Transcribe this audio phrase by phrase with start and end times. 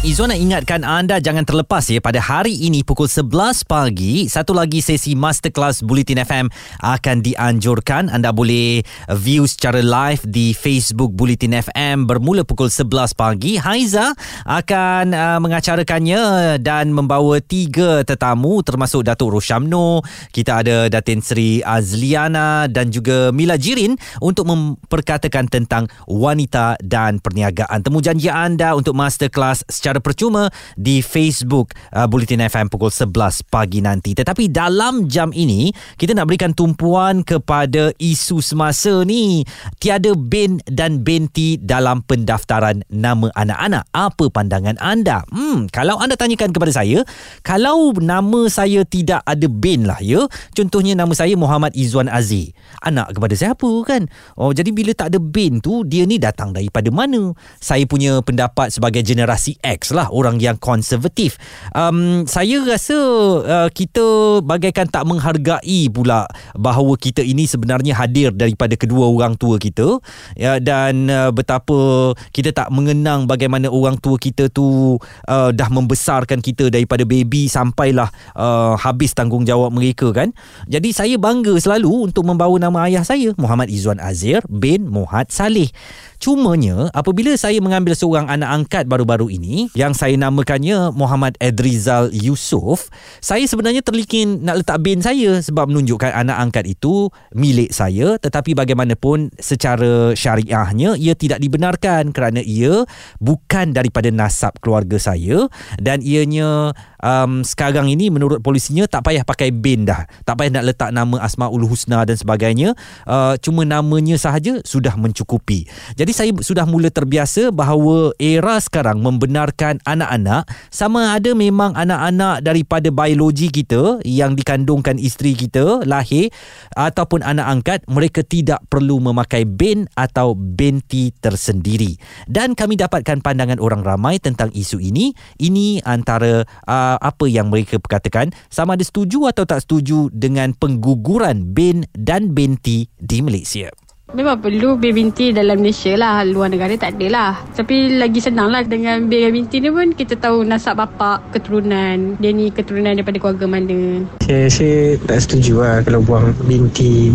[0.00, 4.80] Izwan nak ingatkan anda jangan terlepas ya pada hari ini pukul 11 pagi satu lagi
[4.80, 6.48] sesi masterclass Bulletin FM
[6.80, 8.08] akan dianjurkan.
[8.08, 8.80] Anda boleh
[9.20, 13.60] view secara live di Facebook Bulletin FM bermula pukul 11 pagi.
[13.60, 14.16] Haiza
[14.48, 20.00] akan uh, mengacarakannya dan membawa tiga tetamu termasuk Datuk Roshamno
[20.32, 27.84] kita ada Datin Sri Azliana dan juga Mila Jirin untuk memperkatakan tentang wanita dan perniagaan.
[27.84, 30.46] Temu janji anda untuk masterclass secara secara percuma
[30.78, 33.10] di Facebook uh, Bulletin FM pukul 11
[33.50, 34.14] pagi nanti.
[34.14, 39.42] Tetapi dalam jam ini, kita nak berikan tumpuan kepada isu semasa ni.
[39.82, 43.82] Tiada bin dan binti dalam pendaftaran nama anak-anak.
[43.90, 45.26] Apa pandangan anda?
[45.34, 47.02] Hmm, kalau anda tanyakan kepada saya,
[47.42, 52.54] kalau nama saya tidak ada bin lah ya, contohnya nama saya Muhammad Izwan Aziz.
[52.86, 54.06] Anak kepada siapa kan?
[54.38, 57.34] Oh, jadi bila tak ada bin tu, dia ni datang daripada mana?
[57.58, 61.40] Saya punya pendapat sebagai generasi X X lah orang yang konservatif.
[61.72, 62.98] Um, saya rasa
[63.40, 69.56] uh, kita bagaikan tak menghargai pula bahawa kita ini sebenarnya hadir daripada kedua orang tua
[69.56, 69.96] kita
[70.36, 76.44] ya, dan uh, betapa kita tak mengenang bagaimana orang tua kita tu uh, dah membesarkan
[76.44, 80.36] kita daripada baby sampailah uh, habis tanggungjawab mereka kan.
[80.68, 85.72] Jadi saya bangga selalu untuk membawa nama ayah saya Muhammad Izzuan Azir bin Muhammad Saleh.
[86.20, 92.92] Cumanya apabila saya mengambil seorang anak angkat baru-baru ini yang saya namakannya Muhammad Edrizal Yusof,
[93.24, 98.52] saya sebenarnya terlikin nak letak bin saya sebab menunjukkan anak angkat itu milik saya tetapi
[98.52, 102.84] bagaimanapun secara syariahnya ia tidak dibenarkan kerana ia
[103.16, 105.48] bukan daripada nasab keluarga saya
[105.80, 110.06] dan ianya um, sekarang ini menurut polisinya tak payah pakai bin dah.
[110.24, 112.76] Tak payah nak letak nama Asmaul Husna dan sebagainya.
[113.08, 115.66] Uh, cuma namanya sahaja sudah mencukupi.
[115.96, 122.42] Jadi jadi saya sudah mula terbiasa bahawa era sekarang membenarkan anak-anak sama ada memang anak-anak
[122.42, 126.34] daripada biologi kita yang dikandungkan isteri kita lahir
[126.74, 131.94] ataupun anak angkat mereka tidak perlu memakai bin atau binti tersendiri.
[132.26, 135.14] Dan kami dapatkan pandangan orang ramai tentang isu ini.
[135.38, 141.54] Ini antara uh, apa yang mereka perkatakan sama ada setuju atau tak setuju dengan pengguguran
[141.54, 143.70] bin dan binti di Malaysia.
[144.10, 146.26] Memang perlu bin binti dalam Malaysia lah.
[146.26, 147.32] Luar negara tak ada lah.
[147.54, 152.18] Tapi lagi senang lah dengan bin binti ni pun kita tahu nasab bapa keturunan.
[152.18, 154.02] Dia ni keturunan daripada keluarga mana.
[154.26, 157.14] Saya, saya tak setuju lah kalau buang binti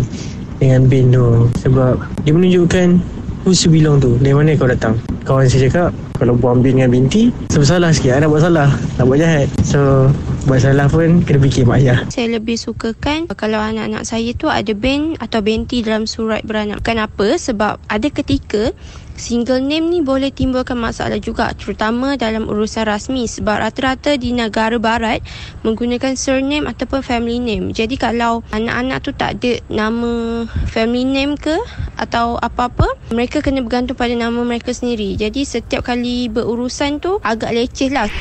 [0.55, 1.51] dengan bin tu.
[1.67, 3.03] Sebab dia menunjukkan
[3.45, 4.17] who's you belong tu.
[4.17, 4.97] Dari mana kau datang.
[5.23, 8.17] Kawan saya cakap kalau buang bin dengan binti, sebab salah sikit.
[8.17, 8.69] Nak buat salah.
[8.97, 9.47] Nak buat jahat.
[9.61, 10.09] So,
[10.49, 12.01] buat salah pun kena fikir mak ayah.
[12.09, 16.81] Saya lebih sukakan kalau anak-anak saya tu ada bin atau binti dalam surat beranak.
[16.81, 17.37] Kenapa?
[17.37, 18.73] Sebab ada ketika
[19.15, 24.75] single name ni boleh timbulkan masalah juga terutama dalam urusan rasmi sebab rata-rata di negara
[24.77, 25.23] barat
[25.63, 27.71] menggunakan surname ataupun family name.
[27.71, 31.55] Jadi kalau anak-anak tu tak ada nama family name ke
[31.95, 35.15] atau apa-apa, mereka kena bergantung pada nama mereka sendiri.
[35.15, 38.11] Jadi setiap kali berurusan tu agak leceh lah.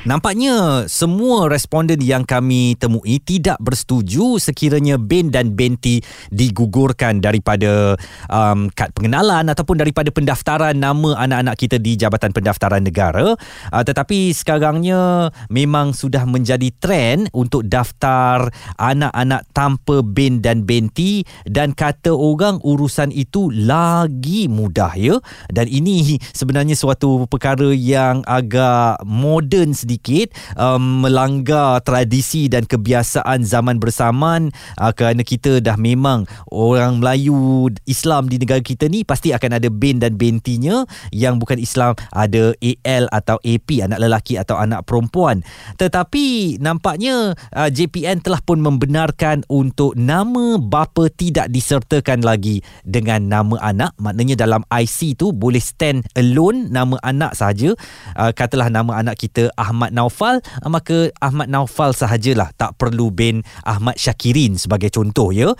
[0.00, 6.00] Nampaknya semua responden yang kami temui tidak bersetuju sekiranya bin dan binti
[6.32, 8.00] digugurkan daripada
[8.32, 13.36] um, kad pengenalan ataupun daripada pendaftaran nama anak-anak kita di Jabatan Pendaftaran Negara.
[13.68, 18.48] Uh, tetapi sekarangnya memang sudah menjadi trend untuk daftar
[18.80, 25.20] anak-anak tanpa bin dan binti dan kata orang urusan itu lagi mudah ya.
[25.52, 33.42] Dan ini sebenarnya suatu perkara yang agak moden sedikit sedikit um, melanggar tradisi dan kebiasaan
[33.42, 39.34] zaman bersamaan uh, kerana kita dah memang orang Melayu Islam di negara kita ni pasti
[39.34, 44.54] akan ada bin dan bintinya yang bukan Islam ada AL atau AP anak lelaki atau
[44.62, 45.42] anak perempuan.
[45.74, 53.58] Tetapi nampaknya uh, JPN telah pun membenarkan untuk nama bapa tidak disertakan lagi dengan nama
[53.58, 53.98] anak.
[53.98, 57.72] Maknanya dalam IC tu boleh stand alone nama anak saja
[58.14, 63.08] uh, katalah nama anak kita Ahmad Ahmad Naufal ah, maka Ahmad Naufal sahajalah tak perlu
[63.08, 65.56] bin Ahmad Syakirin sebagai contoh ya.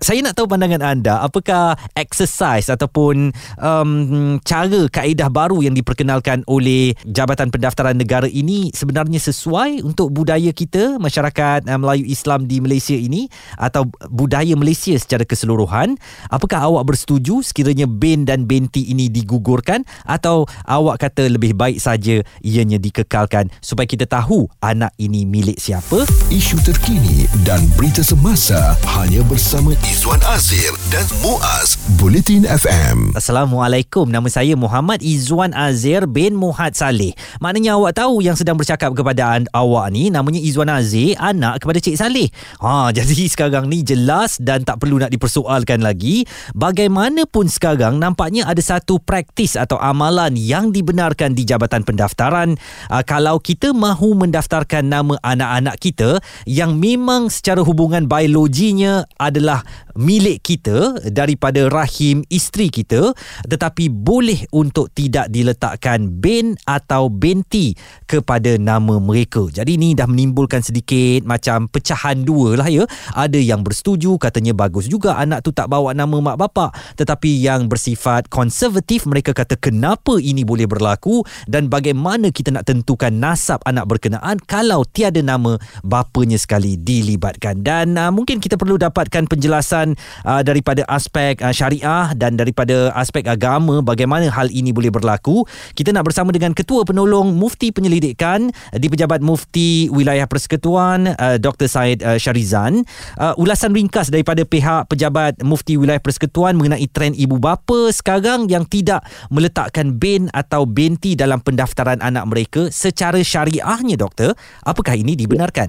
[0.00, 3.28] Saya nak tahu pandangan anda apakah exercise ataupun
[3.60, 10.48] um, cara kaedah baru yang diperkenalkan oleh Jabatan Pendaftaran Negara ini sebenarnya sesuai untuk budaya
[10.56, 13.28] kita masyarakat uh, Melayu Islam di Malaysia ini
[13.60, 16.00] atau budaya Malaysia secara keseluruhan?
[16.32, 22.24] Apakah awak bersetuju sekiranya bin dan binti ini digugurkan atau awak kata lebih baik saja
[22.40, 26.06] ianya dikekalkan supaya kita tahu anak ini milik siapa.
[26.28, 33.14] Isu terkini dan berita semasa hanya bersama Izwan Azir dan Muaz Bulletin FM.
[33.18, 34.08] Assalamualaikum.
[34.08, 37.12] Nama saya Muhammad Izwan Azir bin Muhad Saleh.
[37.42, 41.96] Maknanya awak tahu yang sedang bercakap kepada awak ni namanya Izwan Azir, anak kepada Cik
[41.98, 42.28] Saleh.
[42.62, 46.24] Ha, jadi sekarang ni jelas dan tak perlu nak dipersoalkan lagi.
[46.54, 52.54] Bagaimanapun sekarang nampaknya ada satu praktis atau amalan yang dibenarkan di Jabatan Pendaftaran
[52.90, 59.64] uh, kalau kita mahu mendaftarkan nama anak-anak kita yang memang secara hubungan biologinya adalah
[59.96, 63.16] milik kita daripada rahim isteri kita
[63.48, 67.72] tetapi boleh untuk tidak diletakkan bin atau binti
[68.04, 69.48] kepada nama mereka.
[69.48, 72.84] Jadi ni dah menimbulkan sedikit macam pecahan dua lah ya.
[73.16, 77.64] Ada yang bersetuju katanya bagus juga anak tu tak bawa nama mak bapak tetapi yang
[77.64, 83.86] bersifat konservatif mereka kata kenapa ini boleh berlaku dan bagaimana kita nak tentukan nasab anak
[83.86, 85.54] berkenaan kalau tiada nama
[85.86, 87.62] bapanya sekali dilibatkan.
[87.62, 89.94] Dan uh, mungkin kita perlu dapatkan penjelasan
[90.26, 95.46] uh, daripada aspek uh, syariah dan daripada aspek agama bagaimana hal ini boleh berlaku.
[95.78, 101.38] Kita nak bersama dengan ketua penolong mufti penyelidikan uh, di pejabat mufti wilayah persekutuan uh,
[101.38, 102.82] Dr Said uh, Syarizan.
[103.14, 108.66] Uh, ulasan ringkas daripada pihak pejabat mufti wilayah persekutuan mengenai trend ibu bapa sekarang yang
[108.66, 114.32] tidak meletakkan bin atau binti dalam pendaftaran anak mereka secara syariahnya doktor
[114.64, 115.68] apakah ini dibenarkan?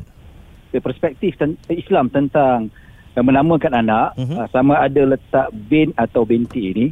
[0.72, 2.72] Dari perspektif ten- Islam tentang
[3.20, 4.46] uh, menamakan anak uh-huh.
[4.46, 6.88] uh, sama ada letak bin atau binti ini.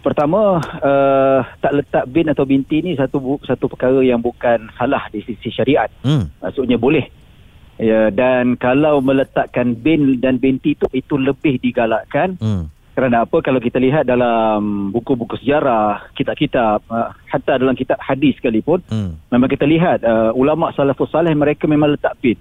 [0.00, 5.04] Pertama uh, tak letak bin atau binti ini satu bu- satu perkara yang bukan salah
[5.12, 5.92] di sisi syariat.
[6.00, 6.32] Hmm.
[6.40, 7.04] Maksudnya boleh.
[7.76, 13.62] Ya dan kalau meletakkan bin dan binti itu itu lebih digalakkan hmm kerana apa kalau
[13.62, 19.64] kita lihat dalam buku-buku sejarah kitab-kitab uh, hatta dalam kitab hadis sekalipun hmm memang kita
[19.64, 22.36] lihat uh, ulama salafus saleh mereka memang letak bin.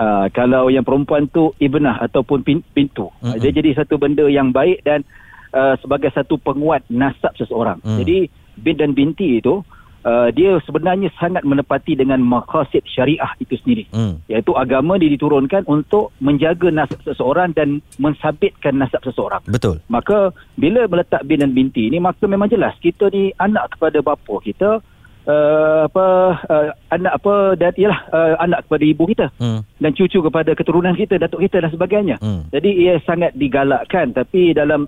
[0.00, 3.12] Uh, kalau yang perempuan tu ibnah ataupun pin, pintu.
[3.20, 5.04] Uh, dia jadi satu benda yang baik dan
[5.52, 7.78] uh, sebagai satu penguat nasab seseorang.
[7.84, 7.98] Mm.
[8.00, 8.18] Jadi
[8.56, 9.60] bin dan binti itu
[10.04, 13.84] uh, dia sebenarnya sangat menepati dengan maqasid syariah itu sendiri.
[13.90, 19.42] hmm Iaitu agama dia diturunkan untuk menjaga nasab seseorang dan mensabitkan nasab seseorang.
[19.46, 23.98] betul Maka bila meletak bin dan binti ni maka memang jelas kita ni anak kepada
[24.02, 24.82] bapa kita
[25.26, 26.06] uh, apa
[26.48, 30.94] uh, anak apa dan ialah uh, anak kepada ibu kita hmm dan cucu kepada keturunan
[30.94, 32.16] kita datuk kita dan sebagainya.
[32.22, 34.86] hmm Jadi ia sangat digalakkan tapi dalam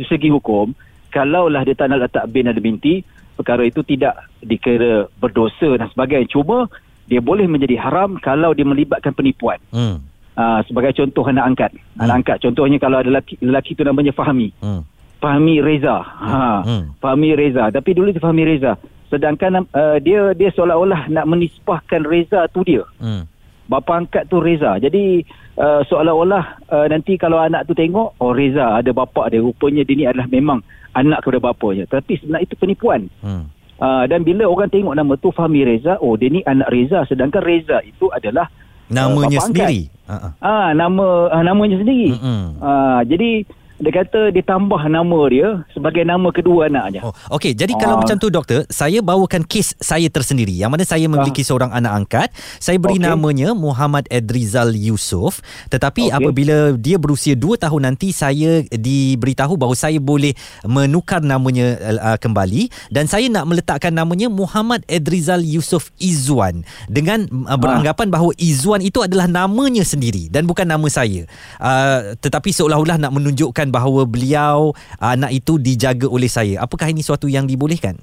[0.00, 0.72] segi hukum
[1.12, 3.04] kalaulah dia tak nak letak bin dan binti
[3.42, 6.70] perkara itu tidak dikira berdosa dan sebagainya cuma
[7.10, 9.58] dia boleh menjadi haram kalau dia melibatkan penipuan.
[9.74, 11.70] hmm Uh, sebagai contoh anak angkat.
[11.76, 12.08] Hmm.
[12.08, 14.48] Anak angkat contohnya kalau ada lelaki, lelaki tu namanya Fahmi.
[14.64, 14.80] hmm
[15.20, 16.00] Fahmi Reza.
[16.00, 16.64] Ha.
[16.64, 16.96] Hmm.
[17.04, 17.68] Fahmi Reza.
[17.68, 18.80] Tapi dulu dia Fahmi Reza.
[19.12, 22.80] Sedangkan uh, dia dia seolah-olah nak menisbahkan Reza tu dia.
[22.96, 23.28] hmm
[23.70, 24.78] Bapa angkat tu Reza.
[24.78, 25.22] Jadi
[25.58, 29.42] uh, seolah-olah uh, nanti kalau anak tu tengok oh Reza ada bapa dia.
[29.42, 30.58] Rupanya dia ni adalah memang
[30.94, 31.84] anak kepada bapanya.
[31.90, 33.10] Tapi sebenarnya itu penipuan.
[33.20, 37.02] hmm Uh, dan bila orang tengok nama tu Fahmi Reza, oh dia ni anak Reza
[37.02, 38.46] sedangkan Reza itu adalah
[38.86, 39.50] namanya bapa angkat.
[39.50, 42.14] sendiri ha ah ah nama ah, namanya sendiri.
[42.14, 43.42] hmm Ah, jadi
[43.82, 47.02] dia kata dia tambah nama dia sebagai nama kedua anaknya.
[47.02, 47.50] Oh, okey.
[47.58, 48.06] Jadi kalau Ah.
[48.06, 50.54] macam tu doktor, saya bawakan kes saya tersendiri.
[50.54, 52.28] Yang mana saya memiliki seorang anak angkat.
[52.62, 53.10] Saya beri Okey.
[53.10, 55.42] namanya Muhammad Edrizal Yusof.
[55.66, 56.14] Tetapi Okey.
[56.14, 62.70] apabila dia berusia 2 tahun nanti saya diberitahu bahawa saya boleh menukar namanya uh, kembali
[62.94, 69.02] dan saya nak meletakkan namanya Muhammad Edrizal Yusof Izwan dengan uh, beranggapan bahawa Izwan itu
[69.02, 71.26] adalah namanya sendiri dan bukan nama saya.
[71.58, 76.60] Uh, tetapi seolah-olah nak menunjukkan bahawa beliau uh, anak itu dijaga oleh saya.
[76.60, 77.96] Apakah ini suatu yang dibolehkan?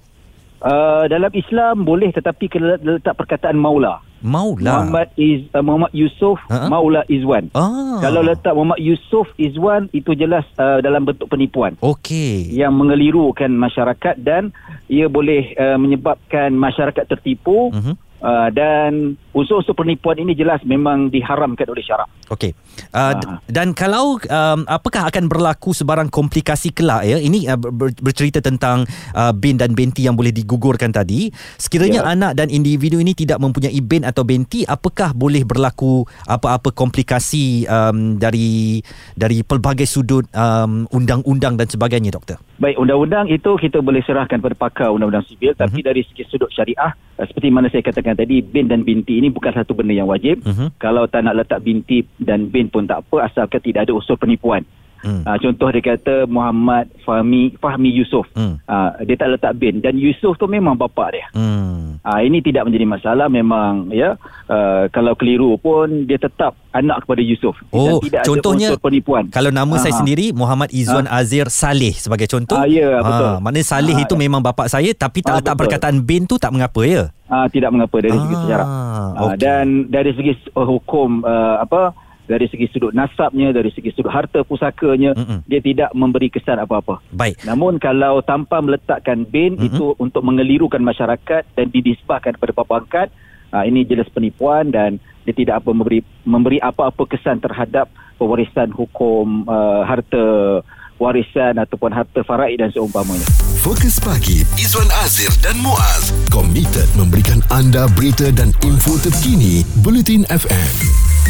[0.60, 4.04] Uh, dalam Islam boleh tetapi kena letak perkataan maula.
[4.20, 4.84] Maulah.
[4.84, 6.68] Muhammad is uh, Muhammad Yusuf Ha?
[6.68, 7.48] Maula Izwan.
[7.56, 8.04] Ah.
[8.04, 12.52] Kalau letak Muhammad Yusuf Izwan itu jelas uh, dalam bentuk penipuan Okey.
[12.52, 14.52] yang mengelirukan masyarakat dan
[14.92, 17.96] ia boleh uh, menyebabkan masyarakat tertipu Mhm.
[18.20, 22.10] Uh, dan unsur-unsur penipuan ini jelas memang diharamkan oleh syarak.
[22.30, 22.52] Okey.
[22.96, 23.38] Uh, d- Ah.
[23.46, 27.20] dan kalau um, apakah akan berlaku sebarang komplikasi kelak ya?
[27.20, 31.28] Ini uh, ber- bercerita tentang uh, bin dan binti yang boleh digugurkan tadi.
[31.58, 32.16] Sekiranya Ya.
[32.16, 38.16] anak dan individu ini tidak mempunyai bin atau binti, apakah boleh berlaku apa-apa komplikasi um,
[38.16, 38.80] dari
[39.14, 42.40] dari pelbagai sudut um, undang-undang dan sebagainya doktor?
[42.56, 46.92] Baik, undang-undang itu kita boleh serahkan pada pakar undang-undang sivil tapi dari segi sudut syariah
[47.18, 50.42] uh, seperti mana saya katakan tadi bin dan binti ini bukan satu benda yang wajib.
[50.46, 50.78] Mhm.
[50.78, 54.62] Kalau tak nak letak binti dan bin pun tak apa asalkan tidak ada unsur penipuan.
[55.00, 55.24] Hmm.
[55.24, 58.28] Uh, contoh dia kata Muhammad Fahmi Fahmi Yusof.
[58.36, 58.60] Hmm.
[58.68, 61.28] Uh, dia tak letak bin dan Yusof tu memang bapa dia.
[61.32, 61.89] Hmm.
[62.02, 64.16] Ah ini tidak menjadi masalah memang ya
[64.46, 69.24] uh, kalau keliru pun dia tetap anak kepada Yusuf Oh, dan tidak contohnya ada penipuan.
[69.28, 70.00] Kalau nama saya Ah.
[70.00, 72.56] sendiri Muhammad Izzuan Azir Saleh sebagai contoh.
[72.56, 73.32] Ah, ya, betul.
[73.40, 75.62] maknanya Saleh Ah, itu memang bapa saya tapi tak Ah, letak betul.
[75.68, 77.12] perkataan bin tu tak mengapa ya.
[77.26, 78.68] Ah tidak mengapa dari segi Ah, sejarah.
[78.68, 79.38] Ah, okey.
[79.38, 81.94] dan dari segi hukum uh, apa
[82.30, 85.42] dari segi sudut nasabnya, dari segi sudut harta pusakanya, Mm-mm.
[85.50, 87.02] dia tidak memberi kesan apa-apa.
[87.10, 87.42] Baik.
[87.42, 89.66] Namun kalau tanpa meletakkan bin Mm-mm.
[89.66, 93.10] itu untuk mengelirukan masyarakat dan didisbahkan kepada bapa angkat,
[93.50, 99.46] ah, ini jelas penipuan dan dia tidak apa memberi memberi apa-apa kesan terhadap pewarisan hukum
[99.46, 100.60] uh, harta
[101.00, 103.24] warisan ataupun harta faraid dan seumpamanya.
[103.64, 111.29] Fokus pagi Izwan Azir dan Muaz komited memberikan anda berita dan info terkini Bulletin FM.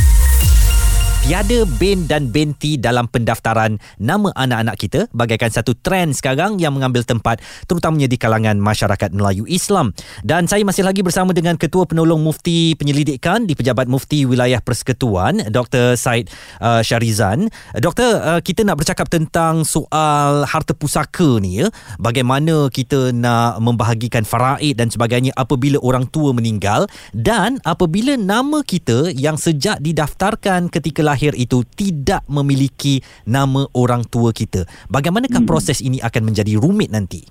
[1.29, 7.05] Tiada bin dan binti dalam pendaftaran nama anak-anak kita bagaikan satu trend sekarang yang mengambil
[7.05, 7.37] tempat
[7.69, 9.93] terutamanya di kalangan masyarakat Melayu Islam.
[10.25, 15.53] Dan saya masih lagi bersama dengan Ketua Penolong Mufti Penyelidikan di Pejabat Mufti Wilayah Persekutuan
[15.53, 15.93] Dr.
[16.01, 16.33] Said
[16.65, 17.53] uh, Syarizan.
[17.77, 21.69] Doktor, uh, kita nak bercakap tentang soal harta pusaka ni ya.
[22.01, 29.13] Bagaimana kita nak membahagikan faraid dan sebagainya apabila orang tua meninggal dan apabila nama kita
[29.13, 34.63] yang sejak didaftarkan ketika lahir itu tidak memiliki nama orang tua kita.
[34.87, 35.49] Bagaimanakah Hmm.
[35.49, 37.27] proses ini akan menjadi rumit nanti?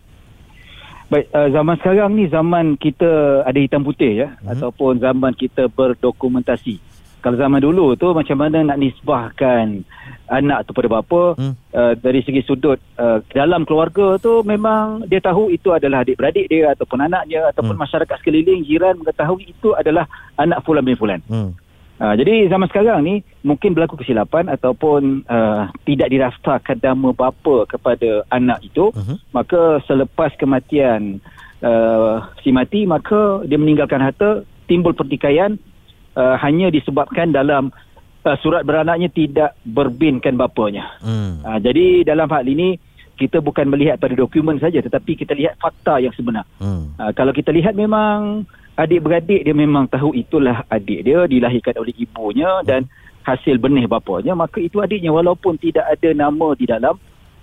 [1.09, 4.49] Baik, uh, zaman sekarang ni zaman kita ada hitam putih ya Mhm.
[4.53, 6.85] ataupun zaman kita berdokumentasi.
[7.19, 9.83] Kalau zaman dulu tu macam mana nak nisbahkan
[10.29, 11.57] anak tu pada bapa Hmm.
[11.73, 16.77] uh, dari segi sudut uh, dalam keluarga tu memang dia tahu itu adalah adik-beradik dia
[16.77, 17.83] ataupun anaknya ataupun Hmm.
[17.89, 20.05] masyarakat sekeliling jiran mengetahui itu adalah
[20.37, 21.21] anak fulan bin fulan.
[21.27, 21.57] Hmm.
[21.99, 28.23] Uh, jadi zaman sekarang ni mungkin berlaku kesilapan ataupun uh, tidak diraftarkan nama bapa kepada
[28.31, 29.35] anak itu Mhm.
[29.35, 31.19] maka selepas kematian
[31.59, 35.59] uh, si mati maka dia meninggalkan harta timbul pertikaian
[36.15, 37.75] uh, hanya disebabkan dalam
[38.23, 40.87] uh, surat beranaknya tidak berbinkan bapanya.
[41.03, 41.43] Hmm.
[41.43, 42.79] Uh, jadi dalam hal ini
[43.19, 46.47] kita bukan melihat pada dokumen saja tetapi kita lihat fakta yang sebenar.
[46.63, 46.95] Hmm.
[46.95, 48.47] Uh, kalau kita lihat memang
[48.79, 52.87] adik-beradik dia memang tahu itulah adik dia dilahirkan oleh ibunya dan
[53.27, 55.11] hasil benih bapanya maka itu adiknya.
[55.11, 56.95] Walaupun tidak ada nama di dalam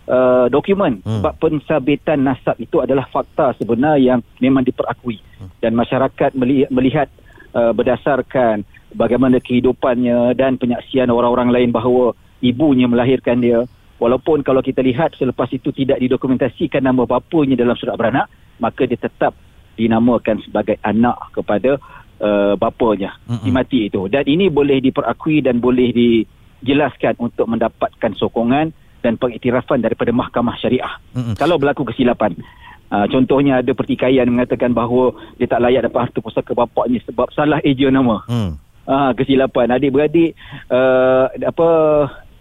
[0.07, 1.19] uh, dokumen Hmm.
[1.21, 5.19] sebab pensabitan nasab itu adalah fakta sebenar yang memang diperakui.
[5.59, 7.11] Dan masyarakat meli- melihat
[7.51, 8.63] uh, berdasarkan
[8.95, 13.67] bagaimana kehidupannya dan penyaksian orang-orang lain bahawa ibunya melahirkan dia.
[13.95, 18.27] Walaupun kalau kita lihat selepas itu tidak didokumentasikan nama bapanya dalam surat beranak
[18.59, 19.35] maka dia tetap
[19.75, 21.77] dinamakan sebagai anak kepada
[22.23, 23.43] uh, bapanya Mm-mm.
[23.43, 28.71] si mati itu dan ini boleh diperakui dan boleh dijelaskan untuk mendapatkan sokongan
[29.03, 31.35] dan pengiktirafan daripada mahkamah syariah Mm-mm.
[31.35, 32.33] kalau berlaku kesilapan
[32.91, 37.59] uh, contohnya ada pertikaian mengatakan bahawa dia tak layak dapat harta pusaka bapaknya sebab salah
[37.61, 38.57] eja nama Hmm.
[38.85, 40.37] Ah kesilapan adik-beradik
[40.69, 41.69] uh, apa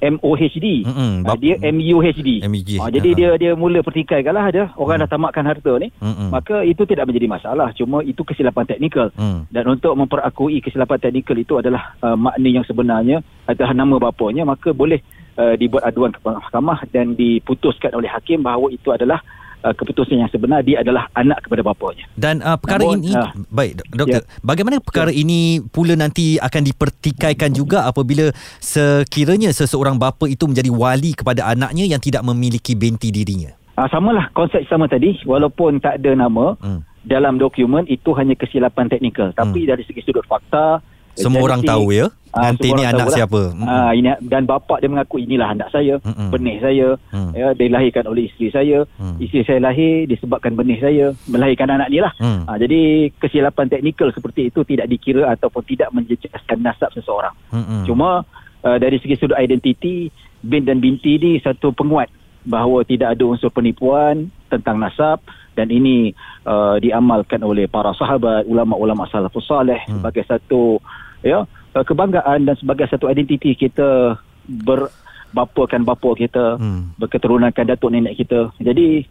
[0.05, 0.85] MOHD.
[0.85, 1.25] Mm-mm.
[1.25, 2.45] Ah, dia MUHD.
[2.45, 2.71] MUG.
[2.81, 3.17] Ah, jadi Ah.
[3.17, 4.65] dia dia mula pertikaikan lah dia.
[4.77, 5.89] Orang dah tamatkan harta ni.
[5.99, 6.29] Mm-mm.
[6.29, 7.73] Maka itu tidak menjadi masalah.
[7.73, 9.09] Cuma itu kesilapan teknikal.
[9.17, 9.49] Hmm.
[9.49, 14.73] Dan untuk memperakui kesilapan teknikal itu adalah uh, makna yang sebenarnya adalah nama bapanya maka
[14.73, 15.01] boleh
[15.39, 19.21] uh, dibuat aduan ke mahkamah dan diputuskan oleh hakim bahawa itu adalah
[19.65, 22.05] uh, keputusan yang sebenar dia adalah anak kepada bapanya.
[22.15, 24.29] Dan uh, perkara Namun, ini ah, baik dok- doktor ya.
[24.45, 28.29] bagaimana perkara ini pula nanti akan dipertikaikan juga apabila
[28.61, 33.57] sekiranya seseorang bapa itu menjadi wali kepada anaknya yang tidak memiliki binti dirinya.
[33.75, 36.87] Ah samalah konsep sama tadi walaupun tak ada nama Hmm.
[37.03, 40.79] dalam dokumen itu hanya kesilapan teknikal tapi dari segi sudut fakta
[41.15, 43.17] Semua orang tahu ya Ah, nanti ni anak tahulah.
[43.17, 43.43] siapa.
[43.63, 46.29] Ah ini dan bapa dia mengaku inilah anak saya, Mm-mm.
[46.35, 46.89] benih saya.
[47.15, 47.31] Hmm.
[47.31, 48.83] Ya dilahirkan oleh isteri saya.
[48.99, 49.17] Hmm.
[49.23, 52.11] Isteri saya lahir disebabkan benih saya melahirkan anak ni lah.
[52.19, 52.43] Hmm.
[52.45, 57.33] Ah, jadi kesilapan teknikal seperti itu tidak dikira ataupun tidak menjejaskan nasab seseorang.
[57.55, 57.87] Mm-mm.
[57.87, 58.27] Cuma
[58.61, 60.11] uh, dari segi sudut identiti
[60.43, 62.11] bin dan binti ni satu penguat
[62.45, 65.23] bahawa tidak ada unsur penipuan tentang nasab
[65.57, 66.13] dan ini
[66.45, 70.03] uh, diamalkan oleh para sahabat ulama-ulama salafus saleh Hmm.
[70.03, 70.77] sebagai satu
[71.25, 74.17] ya uh, kebanggaan dan sebagai satu identiti kita
[74.47, 76.95] berbapakan bapa kita Hmm.
[76.97, 79.03] berketurunankan datuk nenek kita jadi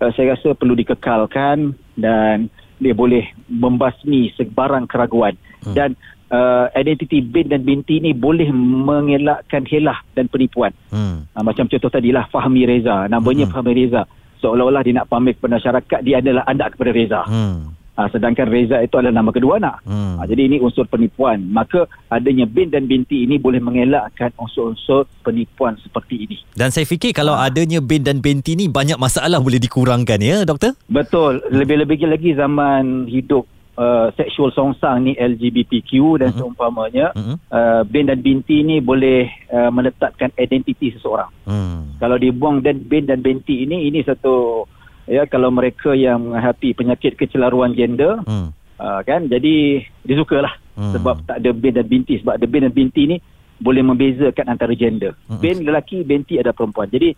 [0.00, 2.46] uh, saya rasa perlu dikekalkan dan
[2.78, 5.74] dia boleh membasmi sebarang keraguan Hmm.
[5.74, 5.90] dan
[6.28, 11.26] uh, identiti bin dan binti ni boleh mengelakkan helah dan penipuan Hmm.
[11.30, 13.54] uh, macam contoh tadilah Fahmi Reza namanya Hmm.
[13.54, 14.02] Fahmi Reza
[14.42, 17.74] seolah-olah dia nak pamer kepada masyarakat dia adalah anak kepada Reza Hmm.
[17.94, 20.16] Uh, sedangkan Reza itu adalah nama kedua anak Hmm.
[20.16, 25.76] uh, jadi ini unsur penipuan maka adanya bin dan binti ini boleh mengelakkan unsur-unsur penipuan
[25.78, 27.46] seperti ini Dan saya fikir kalau Ah.
[27.46, 30.76] adanya bin dan binti ni banyak masalah boleh dikurangkan ya doktor?
[30.86, 31.40] Betul.
[31.48, 33.44] Lebih-lebih lagi zaman hidup
[33.74, 36.38] uh, seksual songsang ni LGBTQ dan Mhm.
[36.38, 37.36] seumpamanya Mm-mm.
[37.48, 41.96] uh, bin dan binti ni boleh uh, menetapkan identiti seseorang Hmm.
[41.96, 44.64] kalau dibuang dan bin dan binti ini ini satu
[45.06, 48.54] ya kalau mereka yang menghadapi penyakit kecelaruan gender Hmm.
[48.78, 50.92] uh, kan jadi dia sukalah Hmm.
[50.96, 53.16] sebab tak ada bin dan binti sebab ada bin dan binti ni
[53.62, 55.42] boleh membezakan antara gender Hmm.
[55.42, 57.12] bin lelaki binti ada perempuan jadi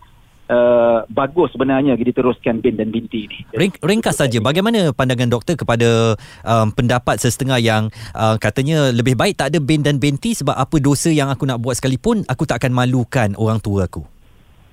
[0.49, 6.19] uh, bagus sebenarnya diteruskan bin dan binti ni Ring, ringkas saja bagaimana pandangan doktor kepada
[6.45, 10.77] um, pendapat sesetengah yang uh, katanya lebih baik tak ada bin dan binti sebab apa
[10.77, 14.05] dosa yang aku nak buat sekalipun aku tak akan malukan orang tua aku.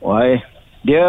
[0.02, 0.35] Wah,
[0.83, 1.07] dia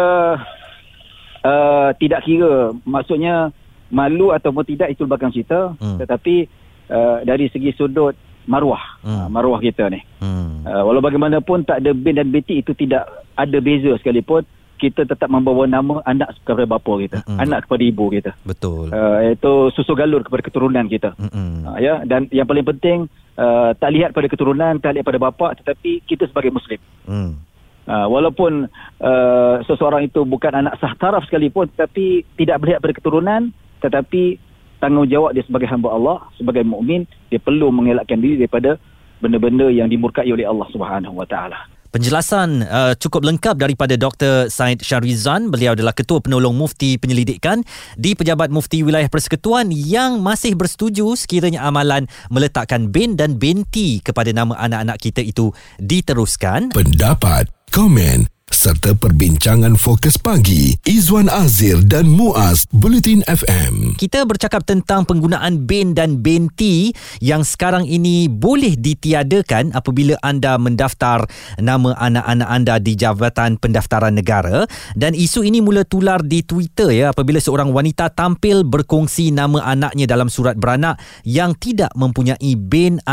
[1.44, 3.52] uh, tidak kira maksudnya
[3.88, 6.00] malu ataupun tidak itu belakang cerita Hmm.
[6.00, 6.48] tetapi
[6.88, 9.24] uh, dari segi sudut maruah Hmm.
[9.24, 10.64] uh, maruah kita ni Hmm.
[10.64, 14.42] uh, walau bagaimanapun tak ada bin dan binti itu tidak ada beza sekalipun
[14.74, 17.38] kita tetap membawa nama anak kepada bapa kita Mm-mm.
[17.40, 18.90] anak kepada ibu kita Betul.
[18.90, 21.64] uh, iaitu susu galur kepada keturunan kita Mm-mm.
[21.64, 23.06] uh, ya dan yang paling penting
[23.38, 27.38] uh, tak lihat pada keturunan tak lihat pada bapa tetapi kita sebagai muslim Hmm.
[27.84, 28.64] Uh, walaupun
[29.04, 33.52] uh, seseorang itu bukan anak sah taraf sekalipun tetapi tidak melihat pada keturunan
[33.84, 34.40] tetapi
[34.80, 38.80] tanggungjawab dia sebagai hamba Allah sebagai mukmin dia perlu mengelakkan diri daripada
[39.20, 41.73] benda-benda yang dimurkai oleh Allah Subhanahu Wa Taala.
[41.94, 44.50] Penjelasan uh, cukup lengkap daripada Dr.
[44.50, 45.46] Said Syarizan.
[45.54, 47.62] Beliau adalah Ketua Penolong Mufti Penyelidikan
[47.94, 54.34] di Pejabat Mufti Wilayah Persekutuan yang masih bersetuju sekiranya amalan meletakkan bin dan binti kepada
[54.34, 56.74] nama anak-anak kita itu diteruskan.
[56.74, 63.96] Pendapat, komen serta perbincangan fokus pagi Izwan Azir dan Muaz Bulletin FM.
[63.96, 66.92] Kita bercakap tentang penggunaan bin dan binti
[67.24, 71.24] yang sekarang ini boleh ditiadakan apabila anda mendaftar
[71.56, 77.16] nama anak-anak anda di Jabatan Pendaftaran Negara dan isu ini mula tular di Twitter ya
[77.16, 83.00] apabila seorang wanita tampil berkongsi nama anaknya dalam surat beranak yang tidak mempunyai bin